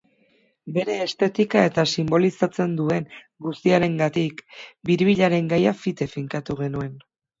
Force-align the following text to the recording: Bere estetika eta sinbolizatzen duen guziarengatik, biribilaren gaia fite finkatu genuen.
Bere 0.77 0.93
estetika 1.01 1.65
eta 1.67 1.83
sinbolizatzen 1.97 2.73
duen 2.79 3.07
guziarengatik, 3.49 4.41
biribilaren 4.91 5.53
gaia 5.53 5.75
fite 5.83 6.09
finkatu 6.15 6.59
genuen. 6.65 6.99